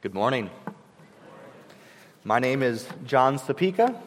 [0.00, 0.48] Good morning.
[2.22, 4.00] My name is John Sapika.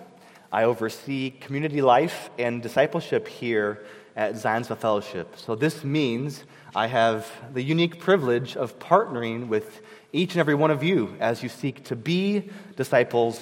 [0.50, 3.84] I oversee community life and discipleship here
[4.16, 5.38] at Zionsville Fellowship.
[5.38, 9.82] So, this means I have the unique privilege of partnering with
[10.14, 13.42] each and every one of you as you seek to be disciples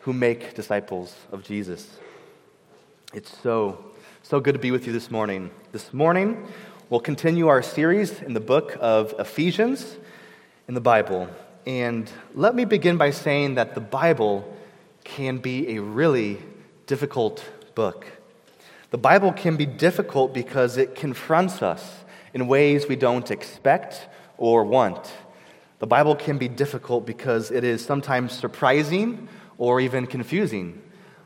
[0.00, 1.88] who make disciples of Jesus.
[3.14, 3.82] It's so,
[4.22, 5.50] so good to be with you this morning.
[5.72, 6.46] This morning,
[6.90, 9.96] we'll continue our series in the book of Ephesians
[10.68, 11.30] in the Bible.
[11.66, 14.56] And let me begin by saying that the Bible
[15.02, 16.38] can be a really
[16.86, 17.44] difficult
[17.74, 18.06] book.
[18.90, 24.08] The Bible can be difficult because it confronts us in ways we don't expect
[24.38, 25.12] or want.
[25.80, 29.28] The Bible can be difficult because it is sometimes surprising
[29.58, 30.80] or even confusing.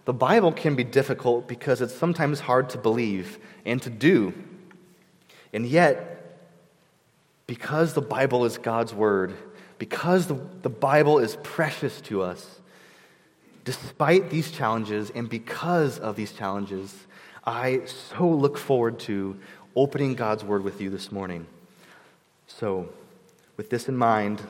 [0.06, 4.32] The Bible can be difficult because it's sometimes hard to believe and to do.
[5.52, 6.38] And yet,
[7.46, 9.36] because the Bible is God's Word,
[9.80, 12.60] because the, the Bible is precious to us,
[13.64, 16.94] despite these challenges and because of these challenges,
[17.46, 19.38] I so look forward to
[19.74, 21.46] opening God's Word with you this morning.
[22.46, 22.90] So,
[23.56, 24.42] with this in mind,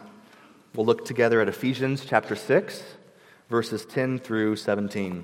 [0.74, 2.82] we'll look together at Ephesians chapter 6,
[3.48, 5.22] verses 10 through 17.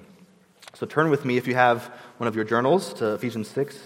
[0.75, 1.87] So, turn with me, if you have
[2.19, 3.77] one of your journals, to Ephesians 6,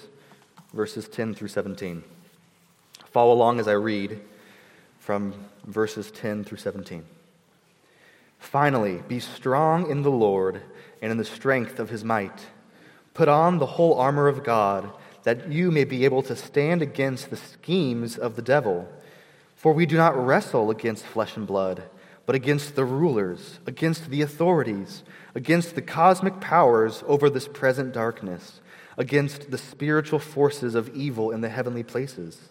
[0.74, 2.04] verses 10 through 17.
[3.06, 4.20] Follow along as I read
[5.10, 5.34] from
[5.66, 7.04] verses 10 through 17.
[8.38, 10.62] Finally, be strong in the Lord
[11.02, 12.46] and in the strength of his might.
[13.12, 14.88] Put on the whole armor of God,
[15.24, 18.88] that you may be able to stand against the schemes of the devil.
[19.56, 21.82] For we do not wrestle against flesh and blood,
[22.24, 25.02] but against the rulers, against the authorities,
[25.34, 28.60] against the cosmic powers over this present darkness,
[28.96, 32.50] against the spiritual forces of evil in the heavenly places.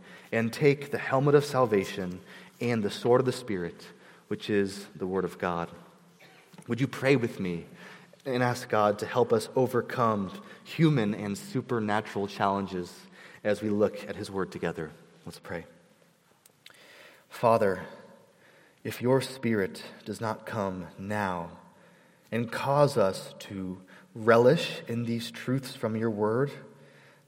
[0.31, 2.19] and take the helmet of salvation
[2.59, 3.87] and the sword of the Spirit,
[4.27, 5.69] which is the Word of God.
[6.67, 7.65] Would you pray with me
[8.25, 10.31] and ask God to help us overcome
[10.63, 12.93] human and supernatural challenges
[13.43, 14.91] as we look at His Word together?
[15.25, 15.65] Let's pray.
[17.29, 17.81] Father,
[18.83, 21.49] if your Spirit does not come now
[22.31, 23.81] and cause us to
[24.13, 26.51] relish in these truths from your Word,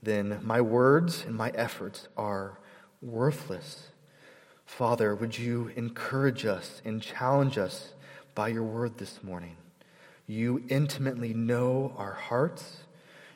[0.01, 2.59] then my words and my efforts are
[3.03, 3.87] worthless.
[4.65, 7.93] Father, would you encourage us and challenge us
[8.33, 9.57] by your word this morning?
[10.25, 12.77] You intimately know our hearts.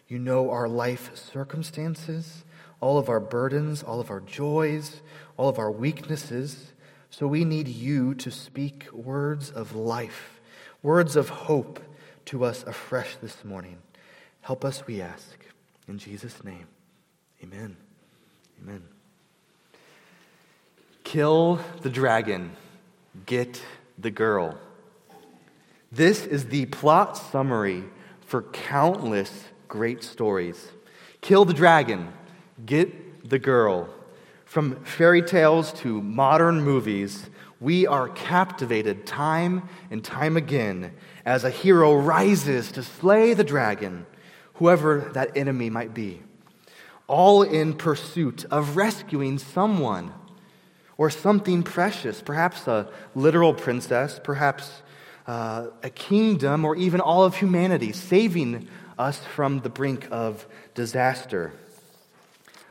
[0.08, 2.46] You know our life circumstances,
[2.80, 5.02] all of our burdens, all of our joys,
[5.36, 6.72] all of our weaknesses.
[7.10, 10.40] So we need you to speak words of life,
[10.82, 11.82] words of hope
[12.26, 13.80] to us afresh this morning.
[14.42, 15.46] Help us, we ask.
[15.88, 16.68] In Jesus' name,
[17.44, 17.76] amen.
[18.62, 18.97] Amen.
[21.08, 22.52] Kill the dragon,
[23.26, 23.62] get
[23.98, 24.58] the girl.
[25.90, 27.86] This is the plot summary
[28.26, 30.68] for countless great stories.
[31.22, 32.12] Kill the dragon,
[32.66, 33.88] get the girl.
[34.44, 37.30] From fairy tales to modern movies,
[37.62, 40.92] we are captivated time and time again
[41.26, 44.06] as a hero rises to slay the dragon,
[44.56, 46.22] whoever that enemy might be,
[47.08, 50.14] all in pursuit of rescuing someone
[50.98, 54.82] or something precious, perhaps a literal princess, perhaps
[55.28, 61.54] uh, a kingdom, or even all of humanity, saving us from the brink of disaster.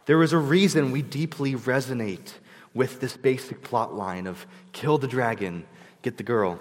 [0.07, 2.33] There is a reason we deeply resonate
[2.75, 5.65] with this basic plot line of kill the dragon,
[6.03, 6.59] get the girl.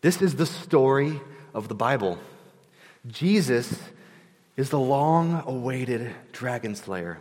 [0.00, 1.20] This is the story
[1.54, 2.18] of the Bible.
[3.06, 3.78] Jesus
[4.56, 7.18] is the long awaited dragon slayer.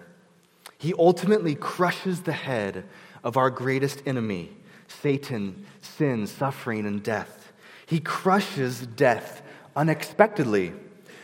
[0.78, 2.86] He ultimately crushes the head
[3.24, 4.50] of our greatest enemy,
[4.88, 7.52] Satan, sin, suffering, and death.
[7.86, 9.42] He crushes death
[9.76, 10.74] unexpectedly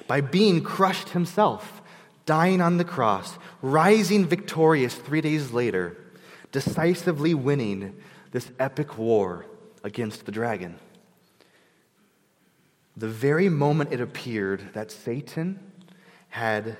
[0.08, 1.82] by being crushed himself,
[2.26, 5.98] dying on the cross, rising victorious three days later,
[6.52, 7.96] decisively winning
[8.32, 9.46] this epic war
[9.84, 10.80] against the dragon.
[12.98, 15.60] The very moment it appeared that Satan
[16.30, 16.78] had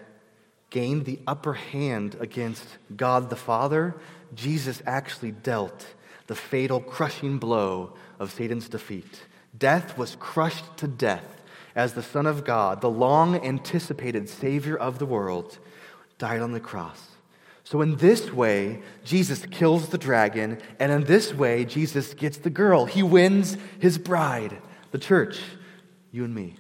[0.70, 2.66] gained the upper hand against
[2.96, 3.96] God the Father,
[4.34, 5.86] Jesus actually dealt
[6.28, 9.24] the fatal crushing blow of Satan's defeat.
[9.58, 11.42] Death was crushed to death
[11.76, 15.60] as the Son of God, the long anticipated Savior of the world,
[16.18, 17.10] died on the cross.
[17.66, 22.52] So, in this way, Jesus kills the dragon, and in this way, Jesus gets the
[22.52, 22.86] girl.
[22.86, 24.62] He wins his bride,
[24.92, 25.40] the church,
[26.12, 26.56] you and me.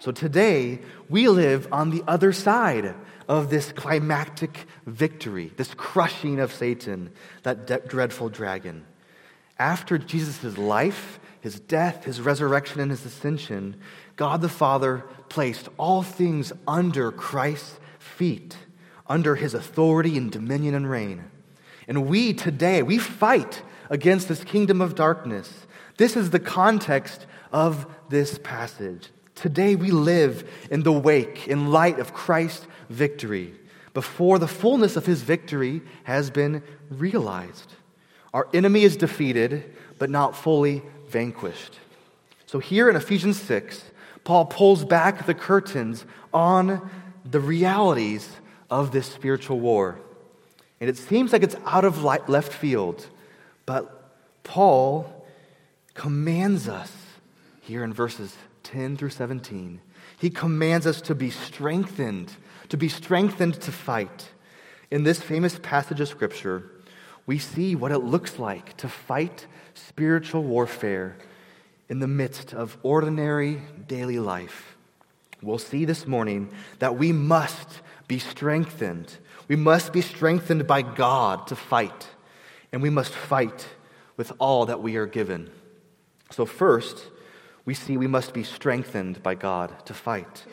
[0.00, 2.94] So, today, we live on the other side
[3.30, 7.12] of this climactic victory, this crushing of Satan,
[7.44, 8.84] that de- dreadful dragon.
[9.56, 13.76] After Jesus' life, his death, his resurrection, and his ascension,
[14.16, 18.56] God the Father placed all things under Christ's feet,
[19.06, 21.22] under his authority and dominion and reign.
[21.86, 25.68] And we today, we fight against this kingdom of darkness.
[25.98, 29.10] This is the context of this passage.
[29.36, 33.54] Today we live in the wake, in light of Christ's victory,
[33.94, 37.72] before the fullness of his victory has been realized.
[38.34, 41.78] Our enemy is defeated, but not fully vanquished.
[42.46, 43.82] So here in Ephesians 6,
[44.24, 46.90] Paul pulls back the curtains on
[47.24, 48.28] the realities
[48.70, 49.98] of this spiritual war.
[50.80, 53.06] And it seems like it's out of left field,
[53.66, 54.12] but
[54.44, 55.26] Paul
[55.94, 56.92] commands us
[57.60, 59.80] here in verses 10 through 17.
[60.18, 62.32] He commands us to be strengthened,
[62.70, 64.30] to be strengthened to fight.
[64.90, 66.70] In this famous passage of Scripture,
[67.26, 71.16] we see what it looks like to fight spiritual warfare
[71.88, 74.76] in the midst of ordinary daily life.
[75.42, 79.16] We'll see this morning that we must be strengthened.
[79.48, 82.08] We must be strengthened by God to fight,
[82.72, 83.66] and we must fight
[84.16, 85.50] with all that we are given.
[86.30, 87.08] So, first,
[87.64, 90.44] we see we must be strengthened by God to fight.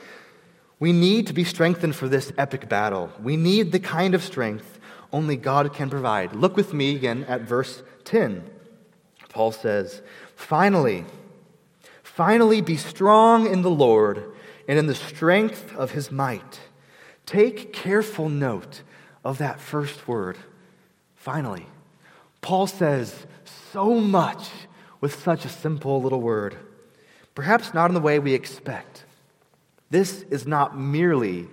[0.80, 3.12] We need to be strengthened for this epic battle.
[3.22, 4.80] We need the kind of strength
[5.12, 6.36] only God can provide.
[6.36, 8.44] Look with me again at verse 10.
[9.30, 10.02] Paul says,
[10.36, 11.06] Finally,
[12.04, 14.32] finally be strong in the Lord
[14.68, 16.60] and in the strength of his might.
[17.26, 18.82] Take careful note
[19.24, 20.38] of that first word,
[21.16, 21.68] finally.
[22.42, 23.26] Paul says
[23.72, 24.50] so much
[25.02, 26.58] with such a simple little word.
[27.36, 29.06] Perhaps not in the way we expect.
[29.90, 31.48] This is not merely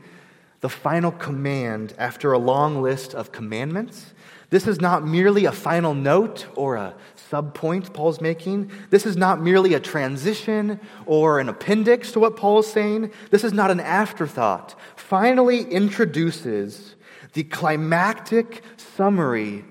[0.60, 4.14] the final command after a long list of commandments.
[4.50, 6.94] This is not merely a final note or a
[7.31, 8.70] subpoint Paul's making.
[8.90, 13.12] This is not merely a transition or an appendix to what Paul is saying.
[13.31, 14.78] This is not an afterthought.
[14.96, 16.94] Finally introduces
[17.32, 19.64] the climactic summary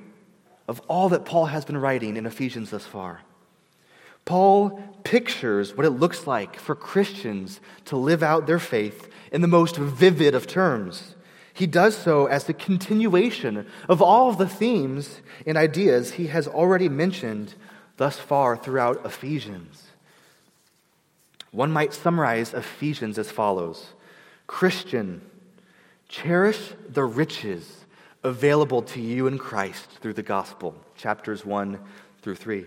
[0.68, 3.22] of all that Paul has been writing in Ephesians thus far.
[4.26, 9.48] Paul pictures what it looks like for Christians to live out their faith in the
[9.48, 11.16] most vivid of terms.
[11.54, 16.48] He does so as the continuation of all of the themes and ideas he has
[16.48, 17.54] already mentioned
[17.98, 19.84] thus far throughout Ephesians.
[21.52, 23.94] One might summarize Ephesians as follows
[24.48, 25.22] Christian,
[26.10, 27.86] cherish the riches
[28.24, 31.80] available to you in Christ through the gospel, chapters 1
[32.22, 32.66] through 3.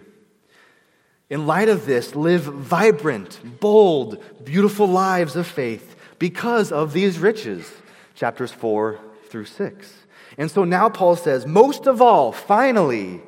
[1.29, 7.71] In light of this, live vibrant, bold, beautiful lives of faith because of these riches.
[8.15, 9.93] Chapters 4 through 6.
[10.39, 13.23] And so now Paul says, most of all, finally,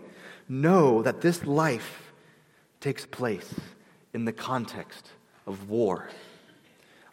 [0.48, 2.12] know that this life
[2.80, 3.52] takes place
[4.14, 5.10] in the context
[5.46, 6.08] of war.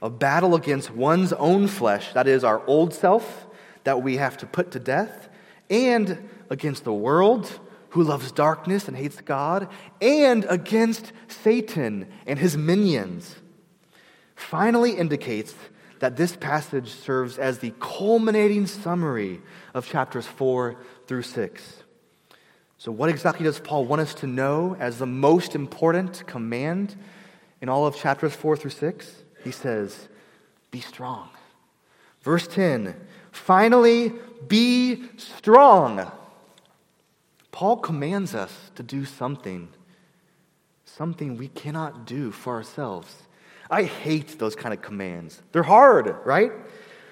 [0.02, 3.48] A battle against one's own flesh, that is, our old self,
[3.86, 5.30] that we have to put to death,
[5.70, 7.60] and against the world
[7.96, 9.70] who loves darkness and hates God,
[10.02, 13.38] and against Satan and his minions,
[14.36, 15.56] finally indicates
[16.00, 19.40] that this passage serves as the culminating summary
[19.74, 20.76] of chapters 4
[21.08, 21.84] through 6.
[22.78, 26.98] So, what exactly does Paul want us to know as the most important command
[27.62, 29.24] in all of chapters 4 through 6?
[29.42, 30.10] He says,
[30.70, 31.30] Be strong.
[32.24, 32.94] Verse 10
[33.32, 34.12] Finally,
[34.50, 36.12] be strong.
[37.56, 39.70] Paul commands us to do something,
[40.84, 43.16] something we cannot do for ourselves.
[43.72, 45.42] I hate those kind of commands.
[45.54, 46.52] They're hard, right?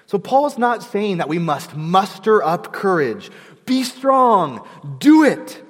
[0.06, 3.32] So Paul is not saying that we must muster up courage,
[3.66, 4.68] be strong,
[5.00, 5.64] do it.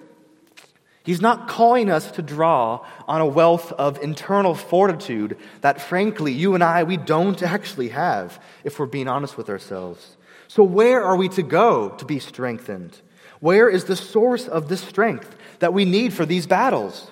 [1.03, 6.55] He's not calling us to draw on a wealth of internal fortitude that, frankly, you
[6.55, 10.17] and I, we don't actually have, if we're being honest with ourselves.
[10.47, 12.99] So, where are we to go to be strengthened?
[13.43, 17.11] Where is the source of the strength that we need for these battles?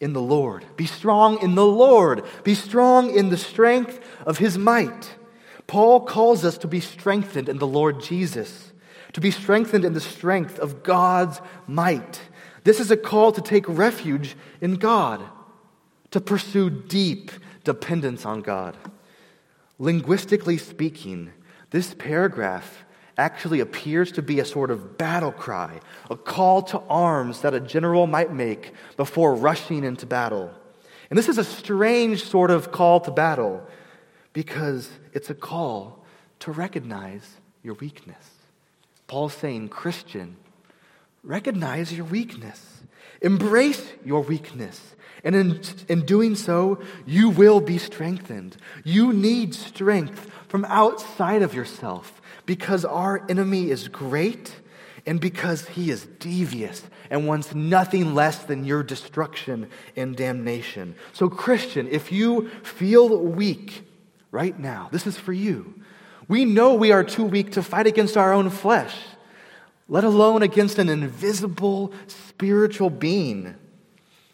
[0.00, 0.64] In the Lord.
[0.78, 2.24] Be strong in the Lord.
[2.42, 5.14] Be strong in the strength of his might.
[5.66, 8.72] Paul calls us to be strengthened in the Lord Jesus,
[9.12, 12.22] to be strengthened in the strength of God's might.
[12.64, 15.22] This is a call to take refuge in God,
[16.12, 17.30] to pursue deep
[17.62, 18.74] dependence on God.
[19.78, 21.30] Linguistically speaking,
[21.68, 22.86] this paragraph
[23.18, 27.60] actually appears to be a sort of battle cry, a call to arms that a
[27.60, 30.50] general might make before rushing into battle.
[31.10, 33.66] And this is a strange sort of call to battle
[34.32, 36.02] because it's a call
[36.40, 38.30] to recognize your weakness.
[39.06, 40.36] Paul's saying, Christian,
[41.22, 42.80] recognize your weakness,
[43.20, 44.94] embrace your weakness.
[45.24, 48.56] And in, in doing so, you will be strengthened.
[48.82, 52.21] You need strength from outside of yourself
[52.52, 54.54] because our enemy is great
[55.06, 60.94] and because he is devious and wants nothing less than your destruction and damnation.
[61.14, 63.88] So, Christian, if you feel weak
[64.32, 65.80] right now, this is for you.
[66.28, 68.98] We know we are too weak to fight against our own flesh,
[69.88, 73.54] let alone against an invisible spiritual being.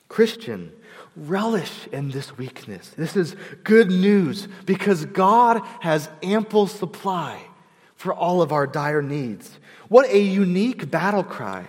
[0.09, 0.73] Christian,
[1.15, 2.89] relish in this weakness.
[2.99, 7.45] This is good news because God has ample supply
[7.99, 9.59] for all of our dire needs.
[9.89, 11.67] What a unique battle cry.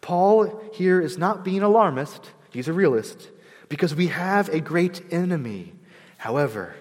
[0.00, 3.28] Paul here is not being alarmist, he's a realist,
[3.68, 5.72] because we have a great enemy.
[6.16, 6.76] However,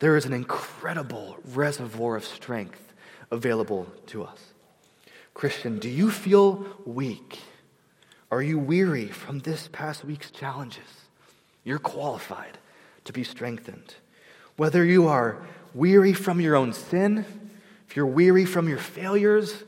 [0.00, 2.92] there is an incredible reservoir of strength
[3.30, 4.52] available to us.
[5.34, 7.38] Christian, do you feel weak?
[8.32, 11.06] Are you weary from this past week's challenges?
[11.62, 12.58] You're qualified
[13.04, 13.94] to be strengthened.
[14.56, 17.24] Whether you are weary from your own sin,
[17.92, 19.64] if you're weary from your failures,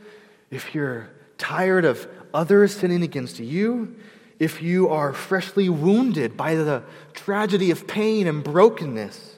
[0.50, 3.97] if you're tired of others sinning against you,
[4.38, 9.37] if you are freshly wounded by the tragedy of pain and brokenness,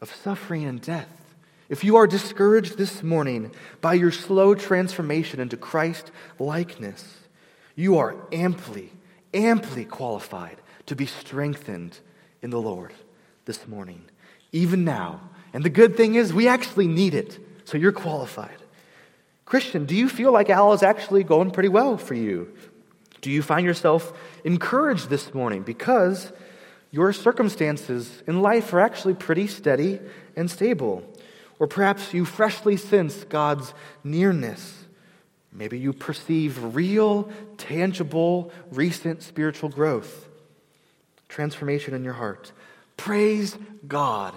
[0.00, 1.34] of suffering and death,
[1.68, 7.18] if you are discouraged this morning by your slow transformation into Christ likeness,
[7.76, 8.90] you are amply,
[9.34, 11.98] amply qualified to be strengthened
[12.40, 12.94] in the Lord
[13.44, 14.02] this morning,
[14.50, 15.20] even now.
[15.54, 18.56] And the good thing is, we actually need it, so you're qualified.
[19.44, 22.52] Christian, do you feel like Al is actually going pretty well for you?
[23.20, 26.32] Do you find yourself encouraged this morning because
[26.90, 30.00] your circumstances in life are actually pretty steady
[30.34, 31.04] and stable?
[31.60, 34.86] Or perhaps you freshly sense God's nearness.
[35.52, 40.28] Maybe you perceive real, tangible, recent spiritual growth,
[41.28, 42.50] transformation in your heart.
[42.96, 43.56] Praise
[43.86, 44.34] God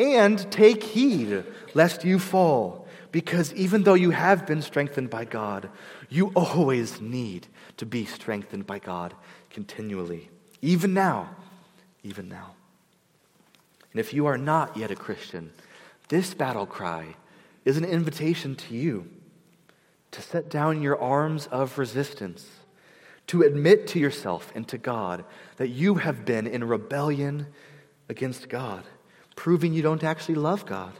[0.00, 2.88] and take heed lest you fall.
[3.12, 5.68] Because even though you have been strengthened by God,
[6.08, 9.14] you always need to be strengthened by God
[9.50, 10.30] continually.
[10.62, 11.36] Even now.
[12.02, 12.54] Even now.
[13.92, 15.52] And if you are not yet a Christian,
[16.08, 17.16] this battle cry
[17.64, 19.06] is an invitation to you
[20.12, 22.48] to set down your arms of resistance,
[23.26, 25.24] to admit to yourself and to God
[25.56, 27.46] that you have been in rebellion
[28.08, 28.84] against God,
[29.40, 30.92] proving you don't actually love God.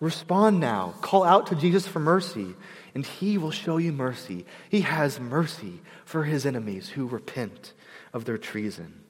[0.00, 0.94] Respond now.
[1.02, 2.54] Call out to Jesus for mercy,
[2.94, 4.46] and he will show you mercy.
[4.70, 7.74] He has mercy for his enemies who repent
[8.14, 9.02] of their treason.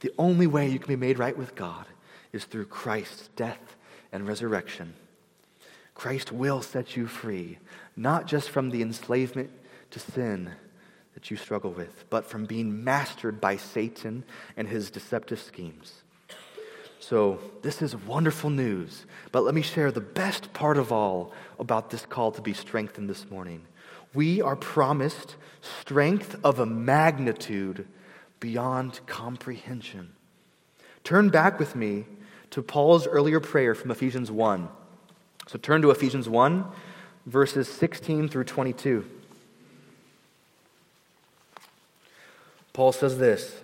[0.00, 1.84] The only way you can be made right with God
[2.32, 3.76] is through Christ's death
[4.10, 4.94] and resurrection.
[5.94, 7.58] Christ will set you free,
[7.94, 9.50] not just from the enslavement
[9.90, 10.50] to sin
[11.12, 14.24] that you struggle with, but from being mastered by Satan
[14.56, 16.03] and his deceptive schemes.
[17.06, 19.04] So, this is wonderful news.
[19.30, 23.10] But let me share the best part of all about this call to be strengthened
[23.10, 23.60] this morning.
[24.14, 27.86] We are promised strength of a magnitude
[28.40, 30.14] beyond comprehension.
[31.02, 32.06] Turn back with me
[32.52, 34.66] to Paul's earlier prayer from Ephesians 1.
[35.46, 36.64] So, turn to Ephesians 1,
[37.26, 39.04] verses 16 through 22.
[42.72, 43.60] Paul says this.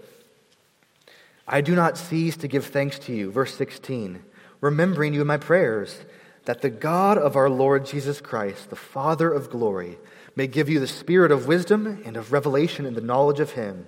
[1.53, 3.33] I do not cease to give thanks to you.
[3.33, 4.23] Verse 16,
[4.61, 6.05] remembering you in my prayers,
[6.45, 9.99] that the God of our Lord Jesus Christ, the Father of glory,
[10.37, 13.87] may give you the spirit of wisdom and of revelation in the knowledge of him,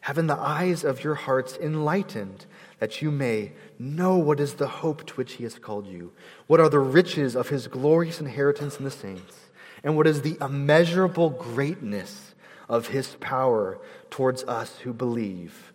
[0.00, 2.46] having the eyes of your hearts enlightened,
[2.78, 6.10] that you may know what is the hope to which he has called you,
[6.46, 9.50] what are the riches of his glorious inheritance in the saints,
[9.82, 12.34] and what is the immeasurable greatness
[12.66, 15.73] of his power towards us who believe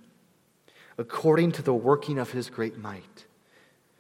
[1.00, 3.25] according to the working of his great might.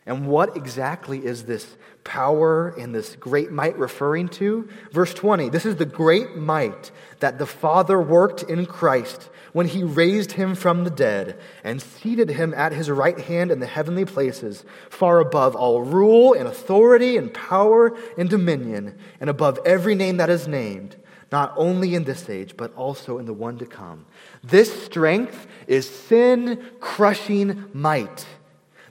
[0.05, 4.67] And what exactly is this power and this great might referring to?
[4.91, 9.83] Verse 20 this is the great might that the Father worked in Christ when he
[9.83, 14.05] raised him from the dead and seated him at his right hand in the heavenly
[14.05, 20.17] places, far above all rule and authority and power and dominion, and above every name
[20.17, 20.95] that is named
[21.31, 24.05] not only in this age, but also in the one to come.
[24.43, 28.25] This strength is sin crushing might.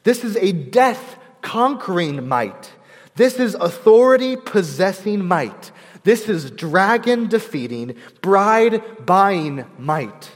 [0.05, 2.73] This is a death conquering might.
[3.17, 5.73] This is authority possessing might.
[6.05, 10.31] This is dragon defeating, bride buying might.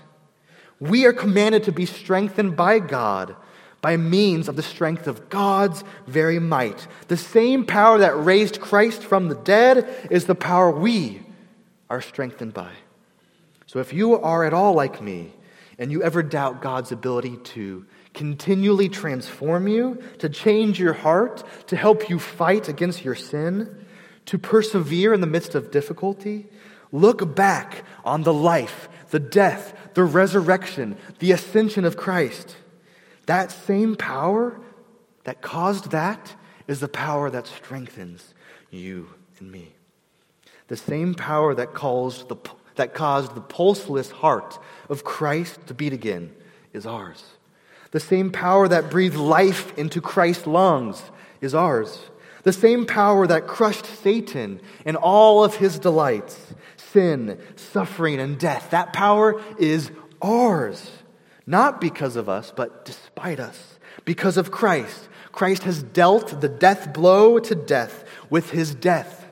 [0.80, 3.36] We are commanded to be strengthened by God
[3.80, 6.86] by means of the strength of God's very might.
[7.08, 11.22] The same power that raised Christ from the dead is the power we
[11.90, 12.70] are strengthened by.
[13.72, 15.32] So if you are at all like me,
[15.78, 21.76] and you ever doubt God's ability to continually transform you, to change your heart, to
[21.76, 23.86] help you fight against your sin,
[24.26, 26.48] to persevere in the midst of difficulty,
[26.92, 32.56] look back on the life, the death, the resurrection, the ascension of Christ.
[33.24, 34.60] That same power
[35.24, 36.34] that caused that
[36.68, 38.34] is the power that strengthens
[38.70, 39.72] you and me.
[40.68, 42.36] The same power that, calls the,
[42.76, 46.32] that caused the pulseless heart of Christ to beat again
[46.72, 47.24] is ours.
[47.90, 51.02] The same power that breathed life into Christ's lungs
[51.40, 52.06] is ours.
[52.42, 58.70] The same power that crushed Satan and all of his delights, sin, suffering, and death,
[58.70, 60.90] that power is ours.
[61.46, 63.78] Not because of us, but despite us.
[64.04, 65.08] Because of Christ.
[65.30, 69.26] Christ has dealt the death blow to death with his death.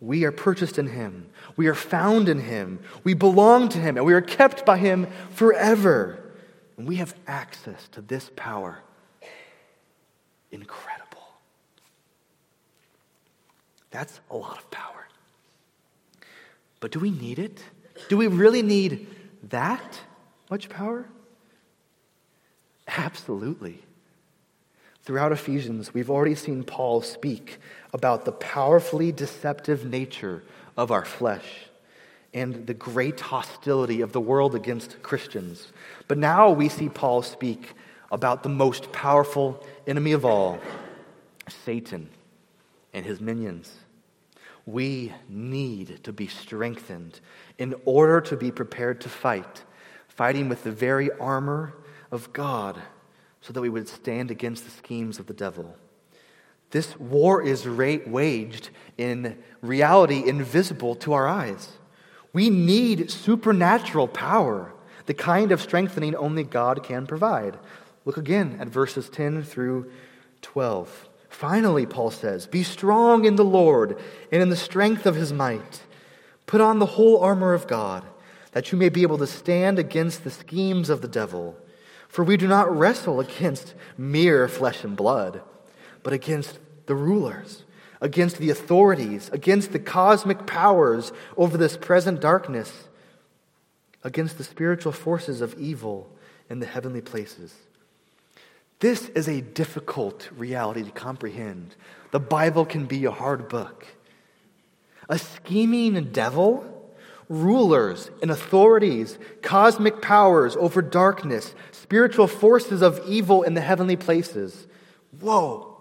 [0.00, 1.28] We are purchased in him.
[1.58, 2.78] We are found in him.
[3.02, 6.20] We belong to him, and we are kept by him forever.
[6.76, 8.78] And we have access to this power.
[10.52, 11.26] Incredible.
[13.90, 15.08] That's a lot of power.
[16.78, 17.60] But do we need it?
[18.08, 19.08] Do we really need
[19.48, 19.98] that?
[20.50, 21.06] Much power?
[22.86, 23.82] Absolutely.
[25.02, 27.58] Throughout Ephesians, we've already seen Paul speak
[27.92, 30.44] about the powerfully deceptive nature
[30.78, 31.44] of our flesh
[32.32, 35.72] and the great hostility of the world against Christians.
[36.06, 37.74] But now we see Paul speak
[38.10, 40.58] about the most powerful enemy of all,
[41.48, 42.08] Satan
[42.94, 43.72] and his minions.
[44.64, 47.20] We need to be strengthened
[47.58, 49.64] in order to be prepared to fight
[50.18, 51.72] fighting with the very armor
[52.10, 52.76] of God
[53.40, 55.76] so that we would stand against the schemes of the devil.
[56.70, 61.72] This war is ra- waged in reality invisible to our eyes.
[62.32, 64.72] We need supernatural power,
[65.06, 67.58] the kind of strengthening only God can provide.
[68.04, 69.90] Look again at verses 10 through
[70.42, 71.08] 12.
[71.28, 73.98] Finally, Paul says, Be strong in the Lord
[74.30, 75.82] and in the strength of his might.
[76.46, 78.04] Put on the whole armor of God
[78.52, 81.56] that you may be able to stand against the schemes of the devil.
[82.08, 85.42] For we do not wrestle against mere flesh and blood,
[86.02, 87.64] but against the rulers,
[88.00, 92.88] against the authorities, against the cosmic powers over this present darkness,
[94.04, 96.10] against the spiritual forces of evil
[96.48, 97.54] in the heavenly places.
[98.80, 101.74] This is a difficult reality to comprehend.
[102.12, 103.86] The Bible can be a hard book.
[105.08, 106.74] A scheming devil
[107.28, 114.66] rulers and authorities, cosmic powers over darkness, spiritual forces of evil in the heavenly places.
[115.20, 115.77] Whoa.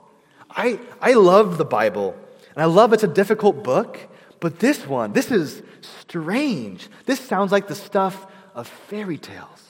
[0.49, 2.15] I, I love the Bible,
[2.55, 3.99] and I love it's a difficult book,
[4.39, 6.88] but this one, this is strange.
[7.05, 9.63] This sounds like the stuff of fairy tales.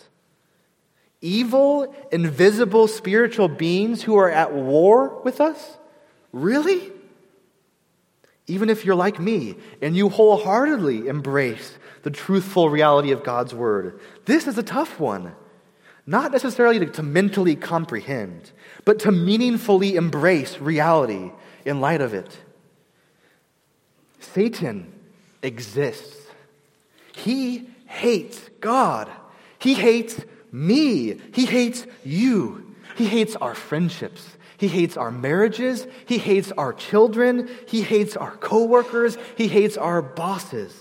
[1.22, 5.78] Evil, invisible spiritual beings who are at war with us?
[6.32, 6.92] Really?
[8.48, 14.00] even if you're like me and you wholeheartedly embrace the truthful reality of God's word.
[14.26, 15.36] This is a tough one.
[16.10, 18.52] Not necessarily to, to, mentally comprehend,
[18.86, 21.32] but to meaningfully embrace reality
[21.66, 22.38] in light of it.
[24.20, 24.94] Satan
[25.44, 26.16] exists.
[27.14, 29.12] He hates God.
[29.60, 31.20] He hates me.
[31.34, 32.74] He hates you.
[32.96, 34.38] He hates our friendships.
[34.58, 35.88] He hates our marriages.
[36.06, 37.50] He hates our children.
[37.68, 39.18] He hates our coworkers.
[39.36, 40.74] He hates our bosses.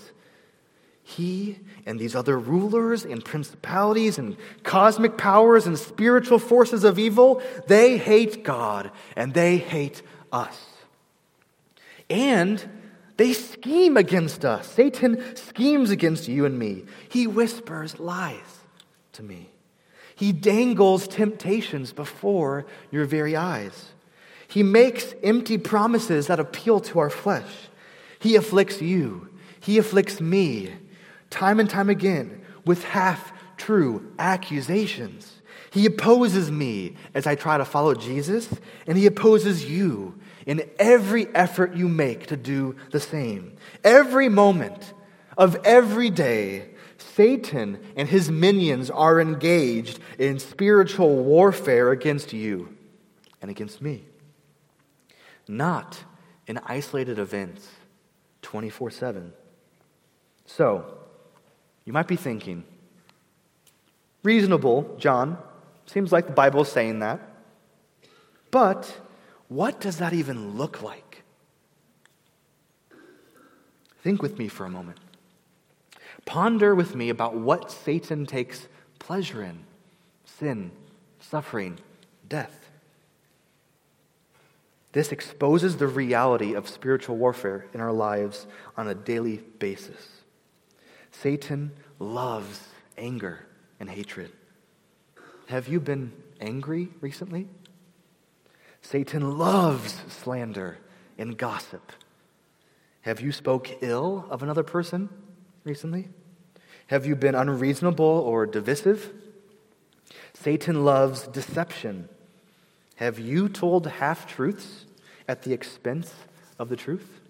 [1.03, 7.41] He and these other rulers and principalities and cosmic powers and spiritual forces of evil,
[7.67, 10.65] they hate God and they hate us.
[12.09, 12.63] And
[13.15, 14.67] they scheme against us.
[14.67, 16.83] Satan schemes against you and me.
[17.09, 18.59] He whispers lies
[19.13, 19.49] to me.
[20.13, 23.93] He dangles temptations before your very eyes.
[24.47, 27.69] He makes empty promises that appeal to our flesh.
[28.19, 29.29] He afflicts you.
[29.61, 30.73] He afflicts me
[31.29, 35.41] time and time again with half true accusations.
[35.71, 38.49] He opposes me as I try to follow Jesus,
[38.85, 43.55] and he opposes you in every effort you make to do the same.
[43.83, 44.93] Every moment
[45.37, 52.75] of every day, Satan and his minions are engaged in spiritual warfare against you
[53.41, 54.05] and against me.
[55.47, 56.03] Not
[56.47, 57.67] in isolated events
[58.41, 59.33] 24 7.
[60.45, 60.96] So,
[61.87, 62.65] you might be thinking,
[64.21, 65.37] reasonable, John.
[65.85, 67.21] Seems like the Bible is saying that.
[68.51, 68.99] But
[69.47, 71.23] what does that even look like?
[74.03, 74.99] Think with me for a moment.
[76.25, 78.67] Ponder with me about what Satan takes
[78.99, 79.59] pleasure in
[80.25, 80.71] sin,
[81.21, 81.79] suffering,
[82.27, 82.69] death.
[84.91, 88.45] This exposes the reality of spiritual warfare in our lives
[88.75, 90.16] on a daily basis.
[91.21, 92.59] Satan loves
[92.97, 93.45] anger
[93.79, 94.31] and hatred.
[95.47, 97.47] Have you been angry recently?
[98.81, 100.77] Satan loves slander
[101.17, 101.91] and gossip.
[103.01, 105.09] Have you spoke ill of another person
[105.63, 106.09] recently?
[106.87, 109.11] Have you been unreasonable or divisive?
[110.33, 112.09] Satan loves deception.
[112.97, 114.85] Have you told half truths
[115.27, 116.13] at the expense
[116.59, 117.21] of the truth?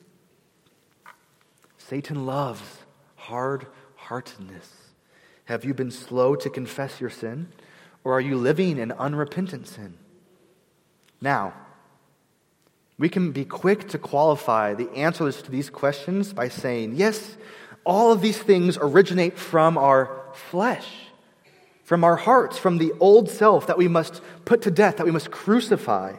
[1.78, 2.80] Satan loves
[3.16, 3.68] hard
[4.08, 4.72] heartedness.
[5.46, 7.50] Have you been slow to confess your sin,
[8.04, 9.98] or are you living in unrepentant sin?
[11.20, 11.54] Now,
[12.98, 17.38] we can be quick to qualify the answers to these questions by saying, yes,
[17.86, 20.88] all of these things originate from our flesh,
[21.84, 25.12] from our hearts, from the old self that we must put to death, that we
[25.12, 26.14] must crucify.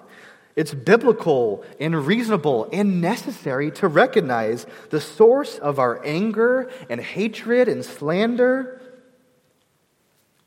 [0.59, 7.69] It's biblical and reasonable and necessary to recognize the source of our anger and hatred
[7.69, 8.81] and slander.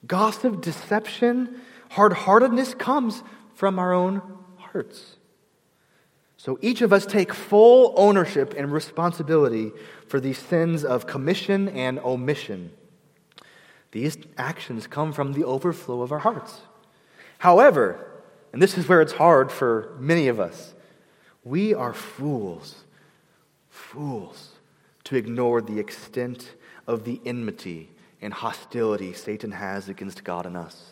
[0.06, 3.24] Gossip, deception, hard heartedness comes
[3.56, 4.22] from our own
[4.58, 5.16] hearts.
[6.36, 9.72] So each of us take full ownership and responsibility
[10.08, 12.74] for these sins of commission and omission.
[13.92, 16.60] These actions come from the overflow of our hearts.
[17.38, 18.11] However,
[18.54, 20.74] and this is where it's hard for many of us,
[21.44, 22.84] we are fools,
[23.70, 24.50] fools
[25.06, 26.56] to ignore the extent
[26.88, 27.90] of the enmity
[28.22, 30.92] and hostility Satan has against God and us.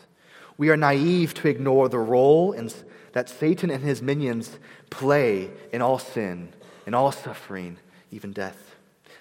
[0.58, 2.74] We are naive to ignore the role and
[3.12, 4.58] that Satan and his minions
[4.90, 6.52] play in all sin,
[6.86, 7.78] in all suffering,
[8.10, 8.74] even death.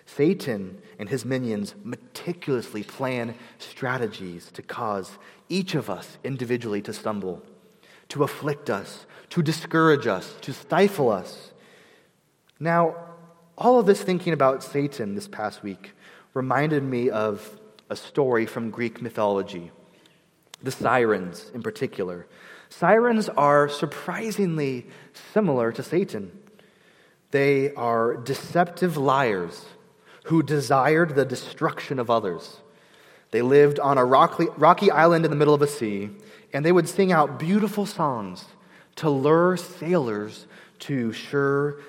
[0.05, 5.17] Satan and his minions meticulously plan strategies to cause
[5.49, 7.43] each of us individually to stumble,
[8.09, 11.51] to afflict us, to discourage us, to stifle us.
[12.59, 12.95] Now,
[13.57, 15.93] all of this thinking about Satan this past week
[16.33, 19.71] reminded me of a story from Greek mythology,
[20.61, 22.27] the sirens in particular.
[22.69, 24.87] Sirens are surprisingly
[25.33, 26.31] similar to Satan.
[27.31, 29.65] They are deceptive liars
[30.25, 32.57] who desired the destruction of others.
[33.31, 36.09] They lived on a rocky, rocky island in the middle of a sea,
[36.53, 38.45] and they would sing out beautiful songs
[38.95, 40.47] to lure sailors
[40.79, 41.79] to sure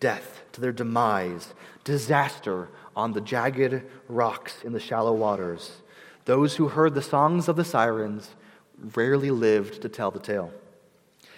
[0.00, 5.82] death, to their demise, disaster on the jagged rocks in the shallow waters.
[6.24, 8.30] Those who heard the songs of the sirens
[8.94, 10.52] rarely lived to tell the tale.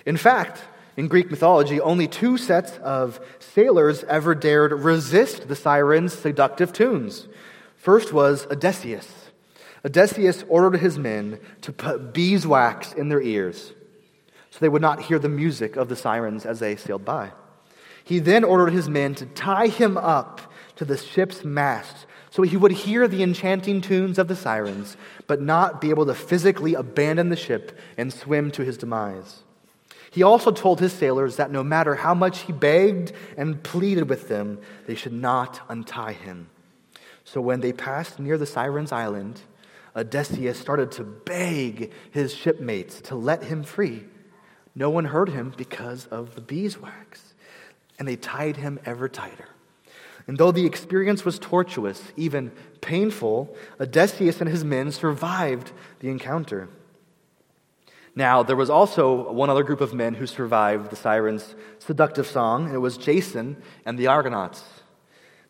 [0.07, 0.63] In fact,
[0.97, 7.29] in Greek mythology, only two sets of sailors ever dared resist the sirens' seductive tunes.
[7.77, 9.18] First was Odysseus.
[9.85, 13.73] Odysseus ordered his men to put beeswax in their ears
[14.51, 17.33] so they would not hear the music of the sirens as they sailed by.
[18.03, 22.57] He then ordered his men to tie him up to the ship's mast so he
[22.57, 27.31] would hear the enchanting tunes of the sirens, but not be able to physically abandon
[27.31, 29.43] the ship and swim to his demise.
[30.11, 34.29] He also told his sailors that no matter how much he begged and pleaded with
[34.29, 36.49] them, they should not untie him.
[37.25, 39.41] So when they passed near the Sirens' Island,
[39.99, 44.05] Odysseus started to beg his shipmates to let him free.
[44.75, 47.35] No one heard him because of the beeswax,
[47.99, 49.49] and they tied him ever tighter.
[50.29, 56.69] And though the experience was tortuous, even painful, Odysseus and his men survived the encounter.
[58.15, 62.67] Now, there was also one other group of men who survived the siren's seductive song,
[62.67, 64.63] and it was Jason and the Argonauts.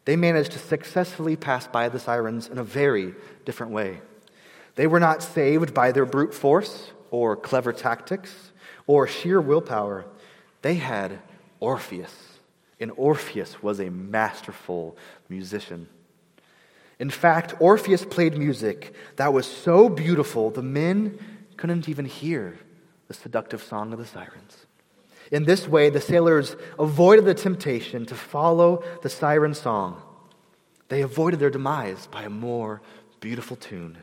[0.04, 4.00] They managed to successfully pass by the sirens in a very different way.
[4.78, 8.52] They were not saved by their brute force or clever tactics
[8.86, 10.06] or sheer willpower.
[10.62, 11.18] They had
[11.58, 12.14] Orpheus
[12.78, 14.96] and Orpheus was a masterful
[15.28, 15.88] musician.
[17.00, 21.18] In fact, Orpheus played music that was so beautiful, the men
[21.56, 22.56] couldn't even hear
[23.08, 24.66] the seductive song of the sirens.
[25.32, 30.00] In this way, the sailors avoided the temptation to follow the siren song.
[30.86, 32.80] They avoided their demise by a more
[33.18, 33.98] beautiful tune.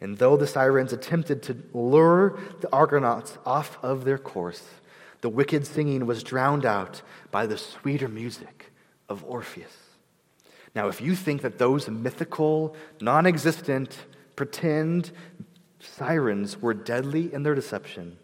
[0.00, 4.64] And though the sirens attempted to lure the Argonauts off of their course,
[5.20, 8.70] the wicked singing was drowned out by the sweeter music
[9.08, 9.76] of Orpheus.
[10.74, 13.98] Now, if you think that those mythical, non existent,
[14.36, 15.10] pretend
[15.80, 18.18] sirens were deadly in their deception,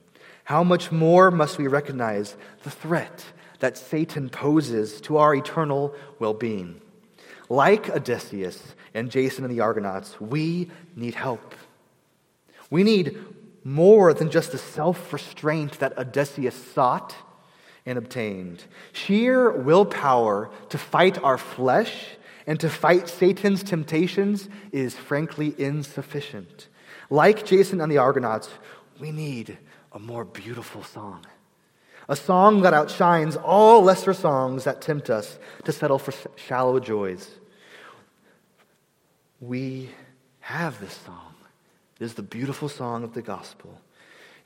[0.44, 3.24] how much more must we recognize the threat
[3.60, 6.80] that Satan poses to our eternal well being?
[7.48, 11.54] Like Odysseus and Jason and the Argonauts, we need help.
[12.74, 13.16] We need
[13.62, 17.14] more than just the self restraint that Odysseus sought
[17.86, 18.64] and obtained.
[18.92, 22.16] Sheer willpower to fight our flesh
[22.48, 26.66] and to fight Satan's temptations is frankly insufficient.
[27.10, 28.50] Like Jason and the Argonauts,
[28.98, 29.56] we need
[29.92, 31.24] a more beautiful song.
[32.08, 37.30] A song that outshines all lesser songs that tempt us to settle for shallow joys.
[39.40, 39.90] We
[40.40, 41.33] have this song.
[42.00, 43.80] It is the beautiful song of the gospel.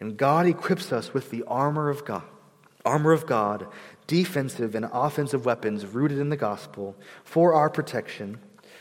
[0.00, 2.22] And God equips us with the armor of God,
[2.84, 3.66] armor of God,
[4.06, 8.38] defensive and offensive weapons rooted in the gospel for our protection,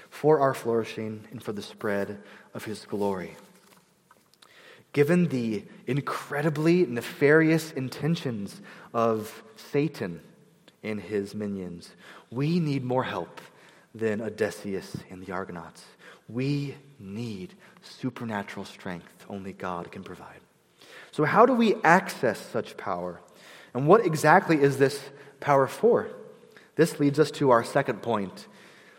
[0.09, 2.21] for our flourishing, and for the spread
[2.53, 3.35] of his glory.
[4.93, 8.61] Given the incredibly nefarious intentions
[8.93, 10.21] of Satan
[10.83, 11.91] and his minions,
[12.31, 13.41] we need more help
[13.93, 15.83] than Odysseus and the Argonauts.
[16.29, 17.53] We need
[17.87, 20.39] supernatural strength only God can provide.
[21.11, 23.21] So, how do we access such power?
[23.73, 26.07] And what exactly is this power for?
[26.75, 28.47] This leads us to our second point,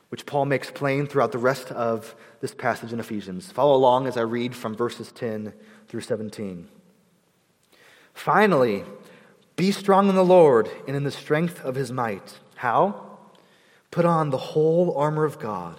[0.08, 3.50] which Paul makes plain throughout the rest of this passage in Ephesians.
[3.52, 5.52] Follow along as I read from verses 10
[5.88, 6.68] through 17.
[8.14, 8.84] Finally,
[9.56, 12.38] be strong in the Lord and in the strength of his might.
[12.56, 13.18] How?
[13.90, 15.78] Put on the whole armor of God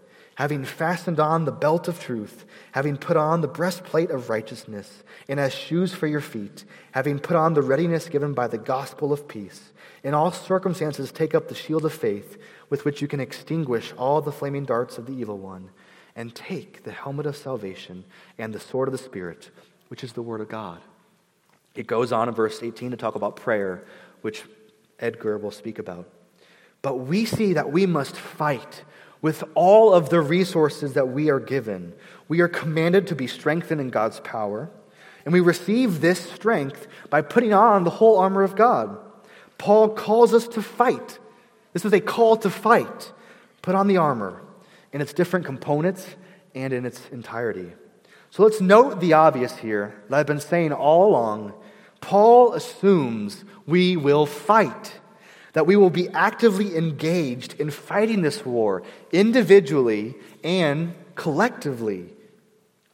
[0.41, 5.39] having fastened on the belt of truth, having put on the breastplate of righteousness, and
[5.39, 9.27] as shoes for your feet, having put on the readiness given by the gospel of
[9.27, 9.71] peace.
[10.03, 12.39] In all circumstances, take up the shield of faith,
[12.71, 15.69] with which you can extinguish all the flaming darts of the evil one,
[16.15, 18.03] and take the helmet of salvation
[18.39, 19.51] and the sword of the Spirit,
[19.89, 20.81] which is the word of God.
[21.75, 23.83] It goes on in verse 18 to talk about prayer,
[24.21, 24.41] which
[24.99, 26.09] Edgar will speak about.
[26.81, 28.83] But we see that we must fight
[29.21, 31.93] with all of the resources that we are given,
[32.27, 34.69] we are commanded to be strengthened in God's power.
[35.25, 38.97] And we receive this strength by putting on the whole armor of God.
[39.57, 41.19] Paul calls us to fight.
[41.73, 43.11] This is a call to fight.
[43.61, 44.41] Put on the armor
[44.91, 46.07] in its different components
[46.55, 47.71] and in its entirety.
[48.31, 51.53] So let's note the obvious here that I've been saying all along.
[51.99, 55.00] Paul assumes we will fight
[55.53, 62.07] that we will be actively engaged in fighting this war individually and collectively.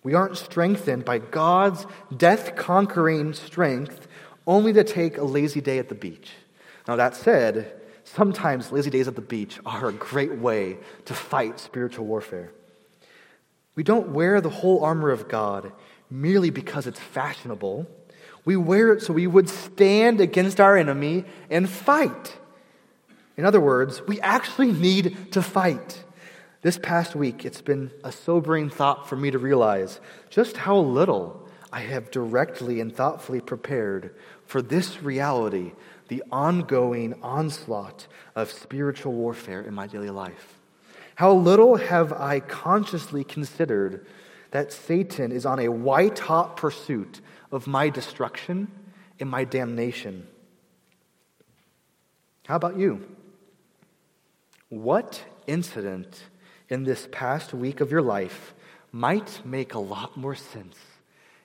[0.04, 4.08] We aren't strengthened by God's death conquering strength
[4.46, 6.32] only to take a lazy day at the beach.
[6.88, 7.74] Now, that said,
[8.06, 12.52] sometimes lazy days at the beach are a great way to fight spiritual warfare.
[13.76, 15.72] We don't wear the whole armor of God
[16.10, 17.86] merely because it's fashionable.
[18.46, 22.38] We wear it so we would stand against our enemy and fight.
[23.38, 26.04] In other words, we actually need to fight.
[26.64, 31.48] This past week, it's been a sobering thought for me to realize just how little
[31.72, 35.74] I have directly and thoughtfully prepared for this reality,
[36.08, 40.56] the ongoing onslaught of spiritual warfare in my daily life.
[41.16, 44.08] How little have I consciously considered
[44.52, 47.22] that Satan is on a white hot pursuit
[47.52, 48.72] of my destruction
[49.20, 50.28] and my damnation.
[52.48, 53.17] How about you?
[54.70, 56.24] What incident
[56.70, 58.54] in this past week of your life
[58.92, 60.78] might make a lot more sense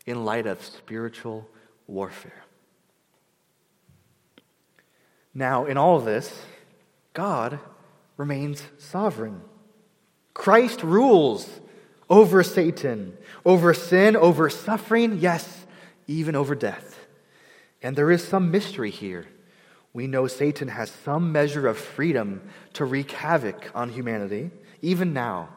[0.07, 1.49] in light of spiritual
[1.87, 2.45] warfare?
[5.35, 6.43] Now, in all of this,
[7.15, 7.59] God
[8.17, 9.41] remains sovereign.
[10.35, 11.49] Christ rules
[12.11, 15.65] over Satan, over sin, over suffering, yes,
[16.07, 16.99] even over death.
[17.83, 19.27] And there is some mystery here
[19.95, 22.43] we know Satan has some measure of freedom
[22.75, 24.51] to wreak havoc on humanity,
[24.81, 25.51] even now,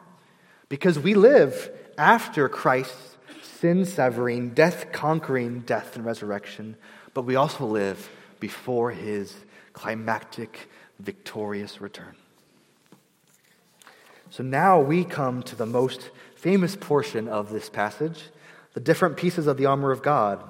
[0.68, 6.76] because we live after Christ's sin severing, death conquering death and resurrection,
[7.14, 9.34] but we also live before his
[9.72, 10.68] climactic,
[10.98, 12.14] victorious return.
[14.30, 18.22] So now we come to the most famous portion of this passage
[18.74, 20.44] the different pieces of the armor of God.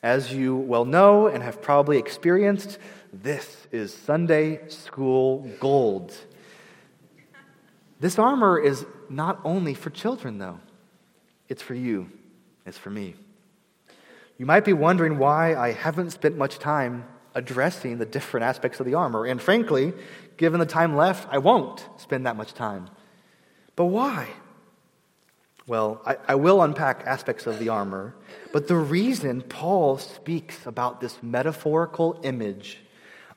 [0.00, 2.78] As you well know and have probably experienced,
[3.22, 6.14] this is Sunday school gold.
[8.00, 10.60] This armor is not only for children, though,
[11.48, 12.10] it's for you,
[12.66, 13.14] it's for me.
[14.38, 18.86] You might be wondering why I haven't spent much time addressing the different aspects of
[18.86, 19.24] the armor.
[19.24, 19.94] And frankly,
[20.36, 22.88] given the time left, I won't spend that much time.
[23.76, 24.28] But why?
[25.66, 28.14] Well, I, I, will unpack aspects of the armor,
[28.52, 32.78] but the reason Paul speaks about this metaphorical image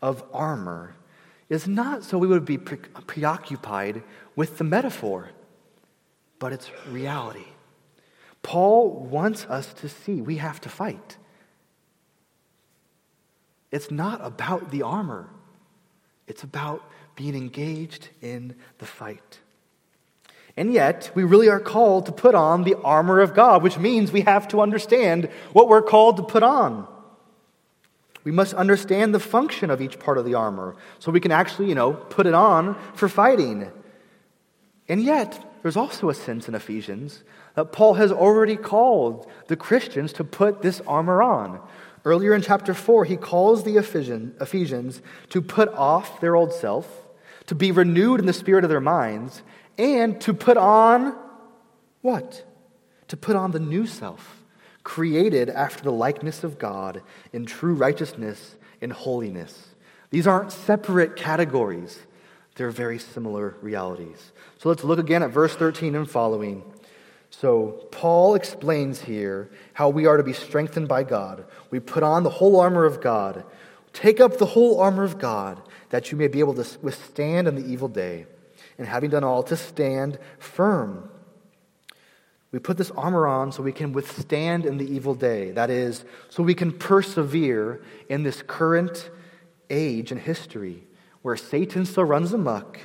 [0.01, 0.95] of armor
[1.49, 4.03] is not so we would be pre- preoccupied
[4.35, 5.29] with the metaphor,
[6.37, 7.45] but it's reality.
[8.41, 11.17] Paul wants us to see we have to fight.
[13.71, 15.29] It's not about the armor,
[16.27, 16.83] it's about
[17.15, 19.39] being engaged in the fight.
[20.55, 24.11] And yet, we really are called to put on the armor of God, which means
[24.11, 26.87] we have to understand what we're called to put on.
[28.29, 31.67] We must understand the function of each part of the armor so we can actually,
[31.67, 33.71] you know, put it on for fighting.
[34.87, 37.23] And yet, there's also a sense in Ephesians
[37.55, 41.59] that Paul has already called the Christians to put this armor on.
[42.05, 47.07] Earlier in chapter 4, he calls the Ephesians to put off their old self,
[47.47, 49.41] to be renewed in the spirit of their minds,
[49.79, 51.17] and to put on
[52.01, 52.45] what?
[53.07, 54.38] To put on the new self,
[54.83, 57.01] created after the likeness of God
[57.33, 59.75] in true righteousness and holiness.
[60.09, 61.99] These aren't separate categories,
[62.55, 64.31] they're very similar realities.
[64.57, 66.63] So let's look again at verse 13 and following.
[67.31, 71.45] So, Paul explains here how we are to be strengthened by God.
[71.69, 73.45] We put on the whole armor of God.
[73.93, 77.55] Take up the whole armor of God that you may be able to withstand in
[77.55, 78.25] the evil day
[78.77, 81.09] and having done all, to stand firm.
[82.51, 85.51] We put this armor on so we can withstand in the evil day.
[85.51, 89.09] That is, so we can persevere in this current
[89.69, 90.83] age and history
[91.21, 92.79] where Satan still runs amok,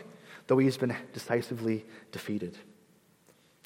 [0.48, 2.58] though he's been decisively defeated.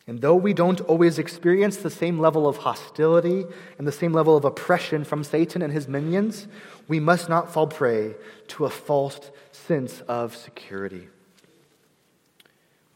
[0.07, 3.45] And though we don't always experience the same level of hostility
[3.77, 6.49] and the same level of oppression from Satan and his minions,
[6.87, 8.15] we must not fall prey
[8.49, 9.21] to a false
[9.53, 11.09] sense of security.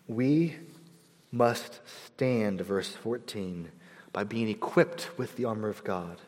[0.08, 0.56] We
[1.32, 3.72] must stand, verse 14,
[4.12, 6.20] by being equipped with the armor of God.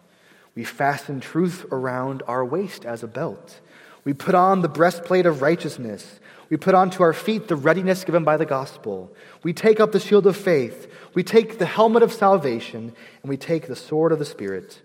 [0.54, 3.60] We fasten truth around our waist as a belt.
[4.04, 6.20] We put on the breastplate of righteousness.
[6.48, 9.14] We put onto our feet the readiness given by the gospel.
[9.42, 10.90] We take up the shield of faith.
[11.14, 14.80] We take the helmet of salvation, and we take the sword of the Spirit.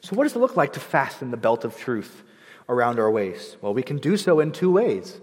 [0.00, 2.22] So, what does it look like to fasten the belt of truth
[2.68, 3.58] around our waist?
[3.60, 5.20] Well, we can do so in two ways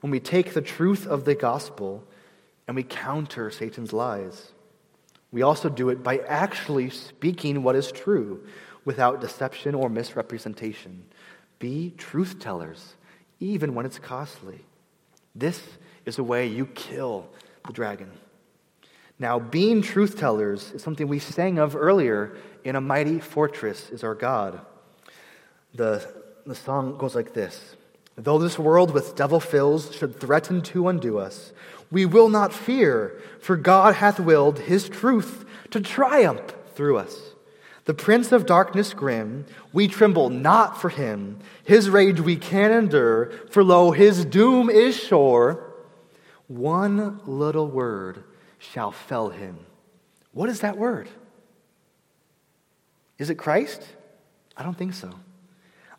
[0.00, 2.04] when we take the truth of the gospel
[2.72, 4.50] and we counter Satan's lies.
[5.30, 8.46] We also do it by actually speaking what is true
[8.86, 11.04] without deception or misrepresentation.
[11.58, 12.94] Be truth tellers,
[13.40, 14.64] even when it's costly.
[15.34, 15.60] This
[16.06, 17.28] is a way you kill
[17.66, 18.10] the dragon.
[19.18, 24.02] Now, being truth tellers is something we sang of earlier in A Mighty Fortress is
[24.02, 24.62] Our God.
[25.74, 26.10] The,
[26.46, 27.76] the song goes like this
[28.16, 31.52] Though this world with devil fills should threaten to undo us,
[31.92, 37.32] we will not fear, for God hath willed his truth to triumph through us.
[37.84, 41.38] The prince of darkness grim, we tremble not for him.
[41.64, 45.74] His rage we can endure, for lo, his doom is sure.
[46.46, 48.24] One little word
[48.58, 49.58] shall fell him.
[50.32, 51.08] What is that word?
[53.18, 53.82] Is it Christ?
[54.56, 55.12] I don't think so.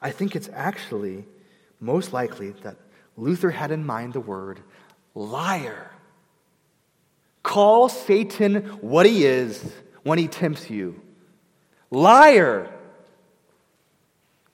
[0.02, 1.26] I think it's actually
[1.80, 2.78] most likely that
[3.16, 4.62] Luther had in mind the word
[5.16, 5.92] liar.
[7.44, 9.64] Call Satan what he is
[10.04, 11.02] when he tempts you.
[11.92, 12.72] Liar.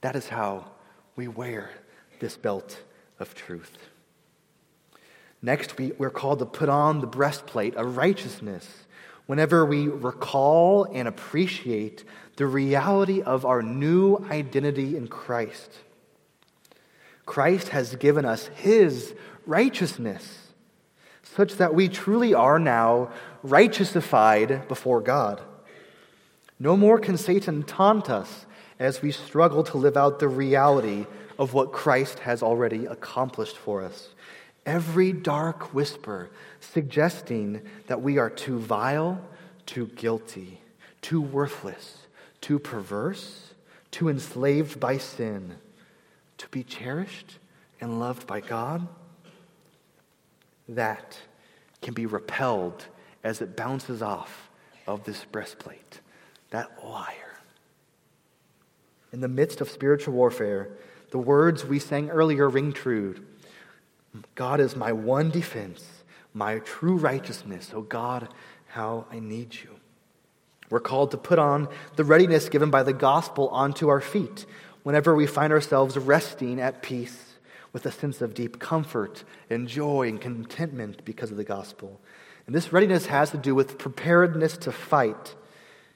[0.01, 0.65] That is how
[1.15, 1.69] we wear
[2.19, 2.81] this belt
[3.19, 3.77] of truth.
[5.41, 8.67] Next, we, we're called to put on the breastplate of righteousness
[9.25, 12.03] whenever we recall and appreciate
[12.35, 15.71] the reality of our new identity in Christ.
[17.25, 19.13] Christ has given us his
[19.45, 20.48] righteousness,
[21.35, 23.11] such that we truly are now
[23.45, 25.41] righteousified before God.
[26.59, 28.45] No more can Satan taunt us
[28.79, 31.05] as we struggle to live out the reality
[31.37, 34.09] of what Christ has already accomplished for us.
[34.65, 39.21] Every dark whisper suggesting that we are too vile,
[39.65, 40.61] too guilty,
[41.01, 42.07] too worthless,
[42.41, 43.53] too perverse,
[43.91, 45.55] too enslaved by sin
[46.37, 47.39] to be cherished
[47.79, 48.87] and loved by God,
[50.69, 51.17] that
[51.81, 52.85] can be repelled
[53.23, 54.49] as it bounces off
[54.87, 56.01] of this breastplate.
[56.51, 57.39] That liar.
[59.11, 60.69] In the midst of spiritual warfare,
[61.11, 63.15] the words we sang earlier ring true.
[64.35, 65.85] God is my one defense,
[66.33, 67.71] my true righteousness.
[67.73, 68.29] Oh God,
[68.67, 69.75] how I need you.
[70.69, 74.45] We're called to put on the readiness given by the gospel onto our feet
[74.83, 77.28] whenever we find ourselves resting at peace
[77.73, 81.99] with a sense of deep comfort and joy and contentment because of the gospel.
[82.45, 85.35] And this readiness has to do with preparedness to fight.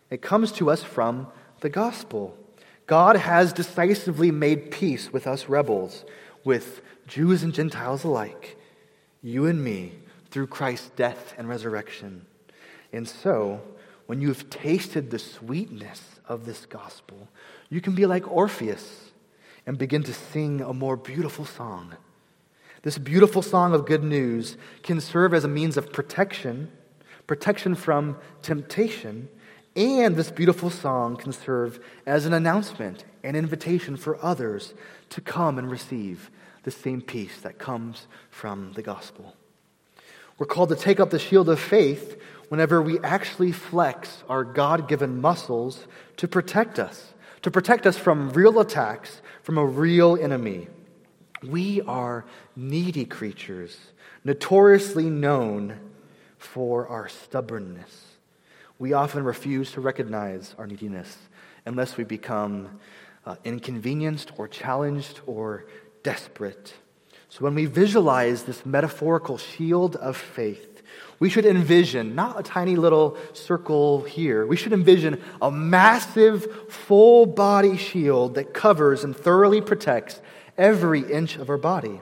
[0.10, 1.28] It comes to us from
[1.62, 2.38] the gospel.
[2.86, 6.06] God has decisively made peace with us rebels,
[6.44, 8.58] with Jews and Gentiles alike,
[9.22, 9.94] you and me,
[10.30, 12.26] through Christ's death and resurrection.
[12.92, 13.62] And so,
[14.06, 17.30] when you've tasted the sweetness of this gospel,
[17.70, 19.03] you can be like Orpheus
[19.66, 21.95] and begin to sing a more beautiful song.
[22.84, 26.70] This beautiful song of good news can serve as a means of protection,
[27.28, 29.30] protection from temptation,
[29.76, 34.74] and this beautiful song can serve as an announcement, an invitation for others
[35.09, 36.30] to come and receive
[36.64, 39.36] the same peace that comes from the gospel.
[40.38, 44.88] We're called to take up the shield of faith whenever we actually flex our God
[44.88, 45.88] given muscles
[46.18, 50.68] to protect us, to protect us from real attacks from a real enemy.
[51.44, 52.26] We are
[52.56, 53.78] needy creatures,
[54.24, 55.80] notoriously known
[56.38, 58.06] for our stubbornness.
[58.80, 61.18] We often refuse to recognize our neediness
[61.66, 62.80] unless we become
[63.26, 65.66] uh, inconvenienced or challenged or
[66.04, 66.74] desperate.
[67.30, 70.73] So when we visualize this metaphorical shield of faith,
[71.20, 74.45] we should envision not a tiny little circle here.
[74.45, 80.22] We should envision a massive, full body shield that covers and thoroughly protects
[80.57, 81.99] every inch of our body.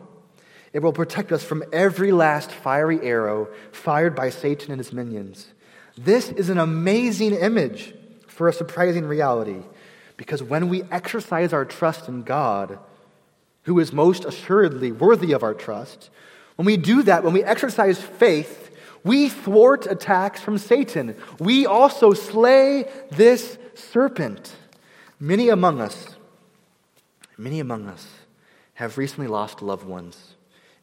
[0.73, 5.47] It will protect us from every last fiery arrow fired by Satan and his minions.
[5.97, 7.93] This is an amazing image
[8.27, 9.63] for a surprising reality
[10.15, 12.79] because when we exercise our trust in God,
[13.63, 16.09] who is most assuredly worthy of our trust,
[16.55, 18.60] when we do that, when we exercise faith,
[19.03, 21.15] we thwart attacks from Satan.
[21.39, 24.55] We also slay this serpent.
[25.19, 26.15] Many among us,
[27.37, 28.07] many among us
[28.75, 30.35] have recently lost loved ones,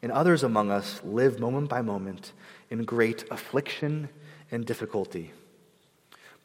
[0.02, 2.32] and others among us live moment by moment
[2.70, 4.08] in great affliction
[4.50, 5.32] and difficulty.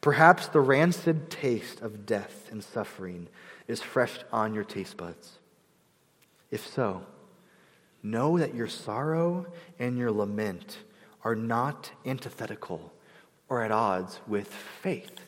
[0.00, 3.28] Perhaps the rancid taste of death and suffering
[3.66, 5.38] is fresh on your taste buds.
[6.50, 7.06] If so,
[8.02, 9.46] know that your sorrow
[9.78, 10.78] and your lament
[11.24, 12.92] are not antithetical
[13.48, 15.20] or at odds with faith.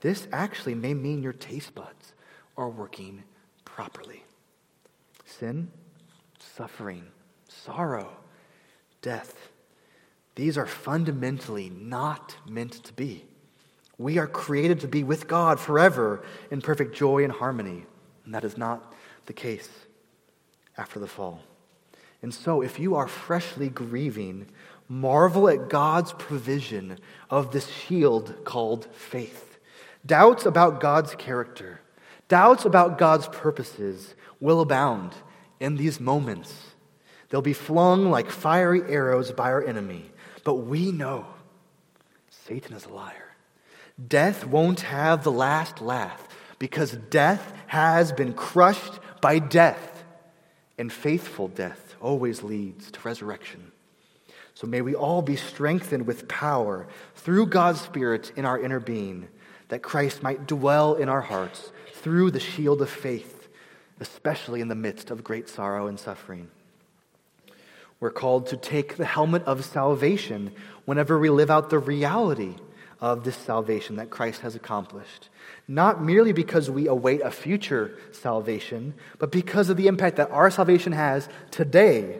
[0.00, 2.14] This actually may mean your taste buds
[2.56, 3.24] are working
[3.64, 4.24] properly.
[5.24, 5.70] Sin,
[6.38, 7.04] suffering,
[7.48, 8.16] sorrow,
[9.02, 9.50] death,
[10.36, 13.24] these are fundamentally not meant to be.
[13.98, 17.86] We are created to be with God forever in perfect joy and harmony,
[18.24, 18.92] and that is not
[19.24, 19.68] the case
[20.76, 21.40] after the fall.
[22.22, 24.46] And so, if you are freshly grieving,
[24.88, 26.98] marvel at God's provision
[27.30, 29.58] of this shield called faith.
[30.04, 31.80] Doubts about God's character,
[32.28, 35.12] doubts about God's purposes will abound
[35.60, 36.54] in these moments.
[37.28, 40.10] They'll be flung like fiery arrows by our enemy.
[40.44, 41.26] But we know
[42.30, 43.34] Satan is a liar.
[44.06, 50.04] Death won't have the last laugh because death has been crushed by death,
[50.78, 53.72] and faithful death always leads to resurrection.
[54.54, 59.28] So may we all be strengthened with power through God's Spirit in our inner being,
[59.68, 63.48] that Christ might dwell in our hearts through the shield of faith,
[64.00, 66.48] especially in the midst of great sorrow and suffering.
[68.00, 70.52] We're called to take the helmet of salvation
[70.84, 72.54] whenever we live out the reality
[73.00, 75.28] of this salvation that Christ has accomplished.
[75.68, 80.50] Not merely because we await a future salvation, but because of the impact that our
[80.50, 82.18] salvation has today.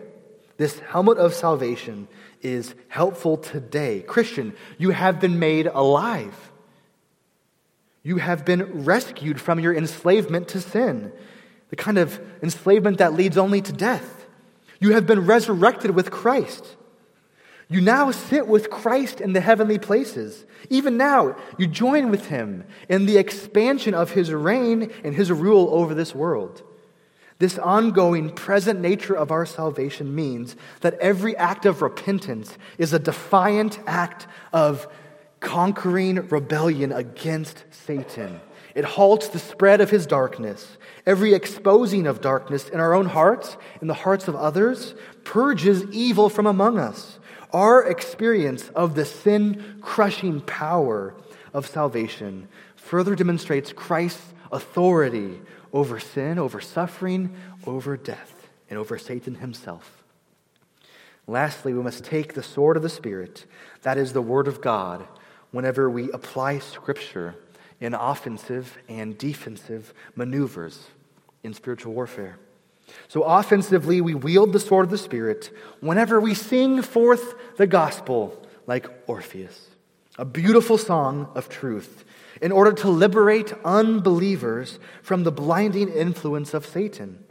[0.59, 2.09] This helmet of salvation
[2.43, 4.01] is helpful today.
[4.07, 6.53] Christian, you have been made alive.
[8.03, 11.13] You have been rescued from your enslavement to sin,
[11.71, 14.27] the kind of enslavement that leads only to death.
[14.79, 16.77] You have been resurrected with Christ.
[17.69, 20.45] You now sit with Christ in the heavenly places.
[20.71, 25.69] Even now, you join with him in the expansion of his reign and his rule
[25.73, 26.63] over this world.
[27.39, 32.99] This ongoing, present nature of our salvation means that every act of repentance is a
[32.99, 34.89] defiant act of
[35.41, 38.41] conquering rebellion against Satan.
[38.75, 40.79] It halts the spread of his darkness.
[41.05, 44.95] Every exposing of darkness in our own hearts, in the hearts of others,
[45.25, 47.16] purges evil from among us.
[47.53, 51.15] Our experience of the sin crushing power
[51.55, 55.41] of salvation further demonstrates Christ's authority
[55.73, 57.35] over sin, over suffering,
[57.67, 60.05] over death, and over Satan himself.
[61.27, 63.47] Lastly, we must take the sword of the Spirit,
[63.83, 65.07] that is the Word of God,
[65.51, 67.35] whenever we apply Scripture
[67.81, 70.87] in offensive and defensive maneuvers
[71.43, 72.39] in spiritual warfare.
[73.09, 78.43] So, offensively, we wield the sword of the Spirit whenever we sing forth the gospel
[78.67, 79.69] like Orpheus,
[80.19, 82.05] a beautiful song of truth,
[82.41, 87.25] in order to liberate unbelievers from the blinding influence of Satan.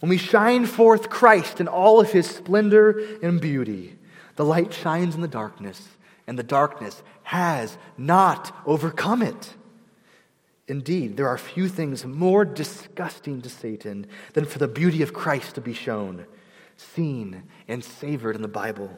[0.00, 3.98] When we shine forth Christ in all of his splendor and beauty,
[4.36, 5.88] the light shines in the darkness,
[6.26, 9.54] and the darkness has not overcome it.
[10.70, 15.56] Indeed, there are few things more disgusting to Satan than for the beauty of Christ
[15.56, 16.26] to be shown,
[16.76, 18.96] seen, and savored in the Bible.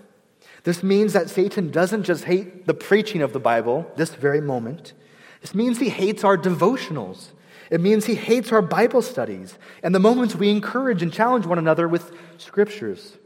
[0.65, 4.93] This means that Satan doesn't just hate the preaching of the Bible this very moment.
[5.41, 7.29] This means he hates our devotionals.
[7.71, 11.59] It means he hates our Bible studies and the moments we encourage and challenge one
[11.59, 13.17] another with scriptures.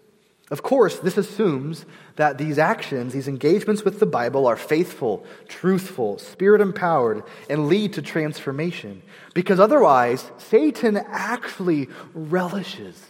[0.50, 1.84] Of course, this assumes
[2.14, 7.94] that these actions, these engagements with the Bible, are faithful, truthful, spirit empowered, and lead
[7.94, 9.02] to transformation.
[9.34, 13.02] Because otherwise, Satan actually relishes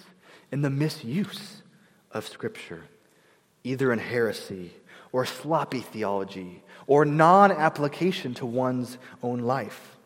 [0.50, 1.62] in the misuse
[2.10, 2.84] of Scripture,
[3.64, 4.72] either in heresy
[5.12, 9.96] or sloppy theology or non application to one's own life.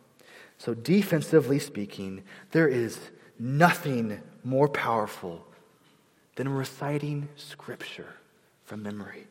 [0.58, 2.98] So, defensively speaking, there is
[3.38, 5.46] nothing more powerful
[6.40, 8.14] than reciting Scripture
[8.64, 9.26] from memory.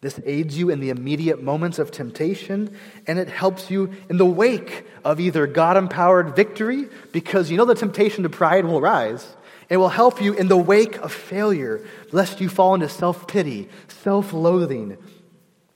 [0.00, 2.74] This aids you in the immediate moments of temptation,
[3.06, 7.66] and it helps you in the wake of either God empowered victory, because you know
[7.66, 9.36] the temptation to pride will rise.
[9.68, 13.68] It will help you in the wake of failure, lest you fall into self pity,
[13.88, 14.96] self loathing,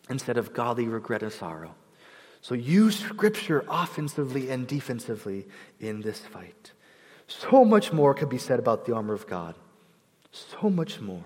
[0.08, 1.74] instead of godly regret and sorrow.
[2.40, 5.48] So use Scripture offensively and defensively
[5.80, 6.72] in this fight.
[7.26, 9.54] So much more could be said about the armor of God.
[10.32, 11.24] So much more.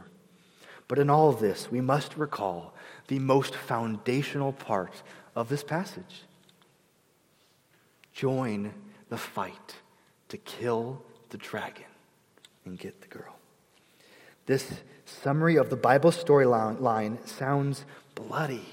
[0.89, 2.75] But in all this, we must recall
[3.09, 5.03] the most foundational part
[5.35, 6.23] of this passage.
[8.13, 8.73] Join
[9.09, 9.77] the fight
[10.29, 11.85] to kill the dragon
[12.65, 13.37] and get the girl.
[14.47, 14.75] This
[15.05, 17.85] summary of the Bible storyline sounds
[18.15, 18.67] bloody.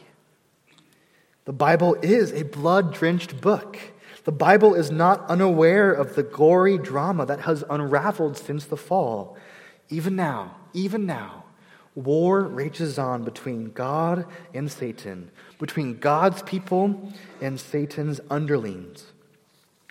[1.46, 3.78] The Bible is a blood drenched book.
[4.26, 9.38] The Bible is not unaware of the gory drama that has unraveled since the fall.
[9.92, 11.44] Even now, even now,
[11.96, 15.30] war rages on between God and Satan,
[15.60, 17.12] between God's people
[17.42, 19.06] and Satan's underlings.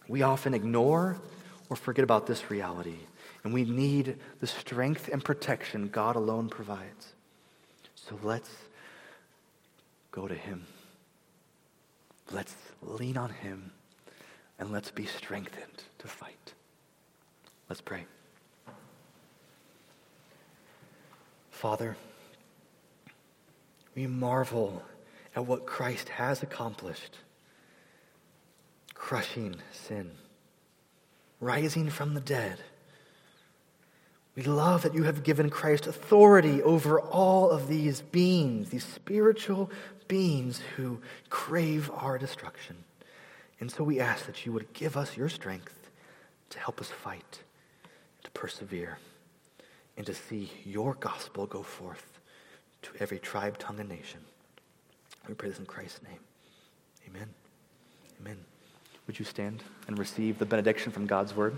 [0.08, 1.20] We often ignore
[1.68, 2.96] or forget about this reality,
[3.44, 7.12] and we need the strength and protection God alone provides.
[7.94, 8.50] So let's
[10.10, 10.66] go to Him.
[12.32, 13.70] Let's lean on Him,
[14.58, 16.54] and let's be strengthened to fight.
[17.68, 18.06] Let's pray.
[21.60, 21.94] Father,
[23.94, 24.82] we marvel
[25.36, 27.18] at what Christ has accomplished
[28.94, 30.12] crushing sin,
[31.38, 32.60] rising from the dead.
[34.34, 39.70] We love that you have given Christ authority over all of these beings, these spiritual
[40.08, 42.84] beings who crave our destruction.
[43.60, 45.90] And so we ask that you would give us your strength
[46.48, 47.40] to help us fight,
[48.24, 48.96] to persevere
[50.00, 52.20] and to see your gospel go forth
[52.80, 54.20] to every tribe, tongue, and nation.
[55.28, 56.20] We pray this in Christ's name.
[57.06, 57.28] Amen.
[58.18, 58.38] Amen.
[59.06, 61.54] Would you stand and receive the benediction from God's word?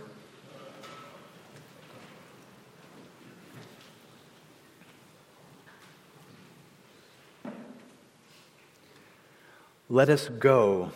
[9.89, 10.91] Let us go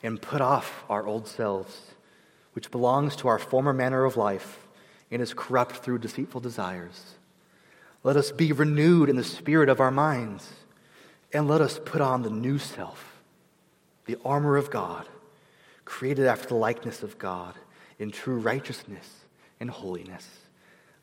[0.00, 1.86] and put off our old selves,
[2.52, 4.68] which belongs to our former manner of life
[5.10, 7.14] and is corrupt through deceitful desires.
[8.02, 10.48] Let us be renewed in the spirit of our minds,
[11.32, 13.20] and let us put on the new self,
[14.06, 15.06] the armor of God,
[15.84, 17.54] created after the likeness of God
[17.98, 19.26] in true righteousness
[19.58, 20.26] and holiness,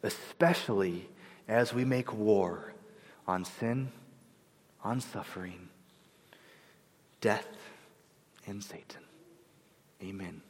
[0.02, 1.08] especially
[1.48, 2.74] as we make war
[3.28, 3.92] on sin,
[4.84, 5.70] on suffering,
[7.22, 7.48] death,
[8.48, 9.02] and Satan.
[10.02, 10.42] Amen.